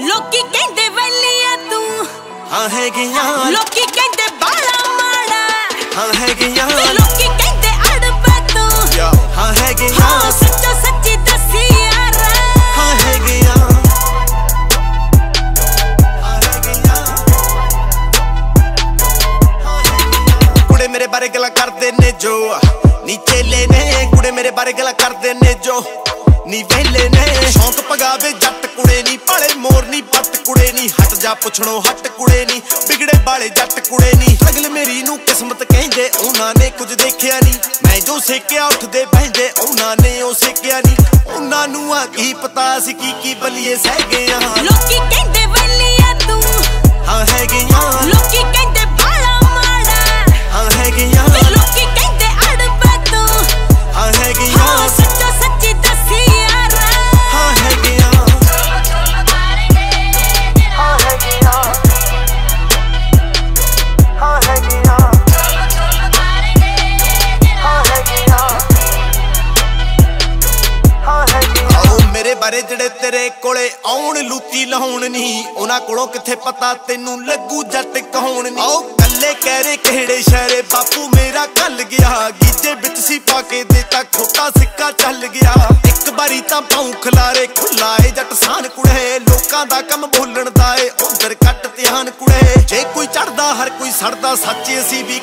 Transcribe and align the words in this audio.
ਲੋਕੀ 0.00 0.38
ਕਹਿੰਦੇ 0.52 0.88
ਵੈਲੀਆ 0.88 1.56
ਤੂੰ। 1.70 2.06
ਹਾਂ 2.52 2.68
ਹੈਗੀਆਂ। 2.68 3.24
ਲੋਕੀ 3.50 3.84
ਕਹਿੰਦੇ 3.86 4.26
ਬਾਲਾ 4.40 4.90
ਮਾੜਾ। 4.98 5.46
ਹਾਂ 5.96 6.12
ਹੈਗੀਆਂ। 6.14 6.68
ਲੋਕੀ 6.92 7.28
ਕਹਿੰਦੇ 7.38 7.70
ਅੜਬਾ 7.88 8.38
ਤੂੰ। 8.54 9.10
ਹਾਂ 9.36 9.52
ਹੈਗੀਆਂ। 9.54 10.00
ਹਾਂ 10.00 10.30
ਸੱਚਾ 10.32 10.74
ਸੱਚੀ 10.80 11.16
ਦੱਸੀ 11.16 11.66
ਯਾਰਾ। 11.84 12.30
ਹਾਂ 12.76 12.94
ਹੈਗੀਆਂ। 12.96 13.54
ਕੁੜੇ 20.68 20.88
ਮੇਰੇ 20.88 21.06
ਬਾਰੇ 21.06 21.28
ਗੱਲਾਂ 21.28 21.50
ਕਰਦੇ 21.50 21.92
ਨੇ 21.92 22.12
ਜੋ। 22.12 22.36
ਨੀਚੇ 23.04 23.42
ਲੈਨੇ 23.42 24.06
ਕੁੜੇ 24.16 24.30
ਮੇਰੇ 24.30 24.50
ਬਾਰੇ 24.50 24.72
ਗੱਲਾਂ 24.72 24.92
ਕਰਦੇ 24.94 25.34
ਨੇ 25.34 25.54
ਜੋ। 25.54 25.80
ਨੀ 26.46 26.62
ਵੇਲੇ 26.64 27.08
ਨੇ। 27.08 27.50
ਸ਼ੌਂਕ 27.52 27.80
ਪਗਾਵੇ 27.88 28.30
ਜੱਟ 28.32 28.66
ਕੁੜੇ 28.66 29.02
ਨਹੀਂ 29.02 29.18
ਪਾਲੇ 29.28 29.48
ਮੋਰ 29.58 29.86
ਨਹੀਂ 29.86 30.02
ਪੱਟ 30.02 30.36
ਕੁੜੇ 30.46 30.70
ਨਹੀਂ 30.72 30.88
ਹਟ 30.90 31.14
ਜਾ, 31.14 31.32
ਪੁੱਛਣੋ, 31.34 31.78
ਹਟ 31.80 32.08
ਕੁੜੇ 32.08 32.44
ਨਹੀਂ 32.44 32.60
ਵਿਗੜੇ 32.88 33.18
ਬਾਲੇ 33.26 33.48
ਜੱਟ 33.48 33.80
ਕੁੜੇ 33.88 34.12
ਨਹੀਂ 34.14 34.36
ਅਗਲ 34.48 34.68
ਮੇਰੀ 34.70 35.02
ਨੂੰ 35.02 35.18
ਕਿਸਮਤ 35.18 35.62
ਕਹਿੰਦੇ, 35.62 36.10
ਉਹਨਾਂ 36.18 36.52
ਨੇ 36.58 36.70
ਕੁਝ 36.78 36.92
ਦੇਖਿਆ 36.92 37.40
ਨਹੀਂ 37.40 37.54
ਮੈਂ 37.86 38.00
ਜੋ 38.00 38.18
ਸੇਕਿਆ, 38.26 38.66
ਉੱਠਦੇ 38.66 39.04
ਬਹਿੰਦੇ, 39.14 39.50
ਉਹਨਾਂ 39.60 39.96
ਨੇ 40.02 40.20
ਉਹ 40.22 40.34
ਸੇਕਿਆ 40.34 40.80
ਨਹੀਂ 40.80 40.96
ਉਹਨਾਂ 41.26 41.66
ਨੂੰ 41.68 41.94
ਆ 41.94 42.04
ਕੀ 42.06 42.32
ਪਤਾ 42.42 42.78
ਸੀ 42.80 42.92
ਕੀ 42.92 43.12
ਕੀ 43.22 43.34
ਬਲੀਏ 43.34 43.76
ਸਹਿ 43.76 44.02
ਗਏ 44.12 44.32
ਆ। 44.32 44.38
ਲੋਕੀ 44.62 44.98
ਬਾਰੇ 72.46 72.60
ਜਿਹੜੇ 72.62 72.88
ਤੇਰੇ 73.00 73.28
ਕੋਲੇ 73.42 73.70
ਆਉਣ, 73.86 74.18
ਲੂਤੀ 74.22 74.64
ਲਾਉਣ 74.64 75.08
ਨਹੀਂ, 75.10 75.46
ਉਹਨਾਂ 75.46 75.80
ਕੋਲੋਂ 75.80 76.06
ਕਿੱਥੇ 76.06 76.34
ਪਤਾ 76.34 76.72
ਤੈਨੂੰ 76.88 77.24
ਲੱਗੂ 77.26 77.62
ਜੱਟ 77.62 77.98
ਕਹਾਉਣ 78.12 78.44
ਨਹੀਂ? 78.44 78.64
ਆਓ 78.64 78.80
ਕੱਲੇ 78.98 79.32
ਕਹਿਰੇ 79.34 79.76
ਕਿਹੜੇ 79.76 80.20
ਸ਼ਹਿਰੇ? 80.22 80.60
ਬਾਪੂ 80.62 81.08
ਮੇਰਾ 81.16 81.46
ਕੱਲ 81.46 81.82
ਗਿਆ, 81.82 82.30
ਗੀਜੇ 82.30 82.74
ਵਿੱਚ 82.74 82.98
ਸੀ 82.98 83.18
ਪਾ 83.18 83.40
ਕੇ 83.42 83.62
ਦੇਤਾ, 83.64 84.02
ਖੋਟਾ 84.02 84.48
ਸਿੱਕਾ 84.50 84.90
ਚੱਲ 84.92 85.26
ਗਿਆ। 85.26 85.54
ਇੱਕ 85.86 86.10
ਵਾਰੀ 86.10 86.40
ਤਾਂ 86.40 86.60
ਪਾਉ 86.62 86.92
ਖਲਾਰੇ 87.02 87.46
ਖੁੱਲਾਏ 87.46 88.10
ਜੱਟ 88.10 88.32
ਸਾਨ 88.34 88.68
ਕੁੜੇ। 88.68 89.18
ਲੋਕਾਂ 89.18 89.66
ਦਾ 89.66 89.80
ਕੰਮ 89.82 90.06
ਬੋਲਣ 90.06 90.50
ਦਾ 90.50 90.74
ਏ, 90.76 90.88
ਉਧਰ 91.02 91.34
ਕੱਟ 91.34 91.66
ਧਿਆਨ 91.76 92.10
ਕੁੜੇ। 92.10 92.62
ਜੇ 92.62 92.84
ਕੋਈ 92.94 93.06
ਚੜਦਾ 93.06 93.54
ਹਰ 93.54 93.70
ਕੋਈ 93.70 93.90
ਸੜਦਾ, 93.90 94.34
ਸੱਚ 94.36 94.70
ਅਸੀਂ 94.80 95.04
ਵੀ 95.04 95.20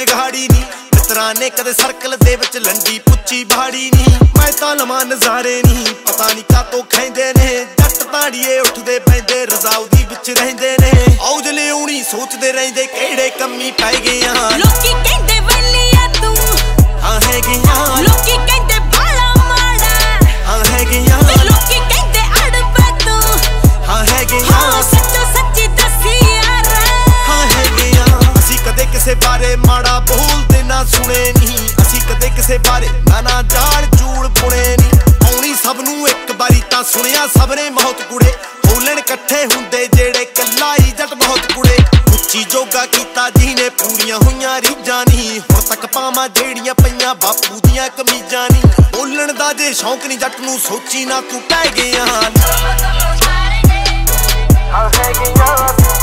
ਜਗਾੜੀ 0.00 0.48
ਨਹੀਂ 0.48 0.62
ਮਿੱਤਰਾਂ 0.94 1.34
ਨੇ 1.34 1.48
ਕਦੇ 1.50 1.72
ਸਰਕਲ 1.72 2.16
ਦੇ 2.16 2.36
ਵਿੱਚ 2.36 2.56
ਲੰਡੀ 2.56 2.98
ਪੁੱਚੀ 2.98 3.42
ਬਾੜੀ 3.44 3.90
ਨਹੀਂ 3.90 4.18
ਮੈਂ 4.38 4.52
ਤਾਂ 4.52 4.74
ਲਵਾਂ 4.76 5.04
ਨਜ਼ਾਰੇ 5.04 5.62
ਨਹੀਂ 5.62 5.94
ਪਤਾ 6.06 6.26
ਨਹੀਂ 6.26 6.44
ਕਾਤੋਂ 6.44 6.82
ਖੈਂਦੇ 6.90 7.32
ਨੇ। 7.36 7.66
ਜੱਟ 7.78 8.02
ਤਾੜੀਏ 8.12 8.58
ਉੱਠਦੇ 8.58 8.98
ਪੈਂਦੇ 8.98 9.44
ਰਜ਼ਾਉ 9.46 9.86
ਦੀ 9.86 10.04
ਵਿੱਚ 10.04 10.30
ਰਹਿੰਦੇ 10.30 10.76
ਨੇ। 10.80 10.90
ਔਜ 11.22 11.48
ਲਿਉਣੀ 11.48 12.02
ਸੋਚਦੇ 12.02 12.52
ਰਹਿੰਦੇ 12.52 12.86
ਕਿਹੜੇ 12.86 13.28
ਕੰਮੀ 13.30 13.70
ਪੈ 13.70 13.92
ਗਏ 13.94 14.22
ਆ। 14.26 14.34
ਲੋਕੀ 14.56 14.92
ਕਹਿੰਦੇ 15.04 15.40
ਵਲੀਆ 15.40 16.08
ਤੂੰ। 16.20 16.34
ਹਾਂ 17.02 17.20
ਹੈਗੀਆਂ 17.20 17.59
ਨਾ 37.20 37.26
ਸਬਰੇ 37.26 37.68
ਬਹੁਤ 37.70 38.00
ਕੁੜੇ। 38.02 38.32
ਹੋਲਣ 38.66 38.98
ਇਕੱਠੇ 38.98 39.44
ਹੁੰਦੇ 39.44 39.86
ਜਿਹੜੇ 39.86 40.24
ਕੱਲਾ 40.36 40.72
ਹੀ 40.74 40.90
ਜੱਟ 40.90 41.14
ਬਹੁਤ 41.14 41.52
ਕੁੜੇ। 41.52 41.76
ਉੱਚੀ 42.12 42.44
ਜੋਗਾ 42.44 42.84
ਕੀਤਾ 42.86 43.28
ਜੀ 43.30 43.54
ਨੇ 43.54 43.68
ਪੂਰੀਆਂ 43.78 44.18
ਹੋਈਆਂ 44.18 44.60
ਰੀਜਾਂ 44.60 45.04
ਨਹੀਂ 45.08 45.40
ਹੁਣ 45.40 45.60
ਤੱਕ 45.60 45.86
ਪਾਵਾਂ 45.86 46.28
ਜਿਹੜੀਆਂ 46.28 46.74
ਪਈਆਂ 46.74 47.14
ਬਾਪੂ 47.14 47.60
ਦੀਆਂ 47.66 47.88
ਕਮੀਜ਼ਾਂ 47.98 48.48
ਨਹੀਂ 48.52 48.62
ਬੋਲਣ 48.92 49.32
ਦਾ 49.32 49.52
ਜੇ 49.52 49.72
ਸ਼ੌਂਕ 49.72 50.06
ਨਹੀਂ 50.06 50.18
ਜੱਟ 50.18 50.40
ਨੂੰ 50.40 50.58
ਸੋਚੀ 50.58 51.04
ਨਾ 51.04 51.20
ਤੂੰ 51.30 51.40
ਪੈ 51.50 51.64
ਗਿਆ 51.76 52.06
ਹਾਂ 52.06 52.22
ਹਾਂ 54.72 54.88
ਹੈ 54.90 55.12
ਗਿਆ 55.12 55.99